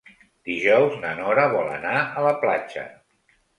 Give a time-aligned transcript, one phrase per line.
[0.51, 2.89] Dijous na Nora vol anar a la platja.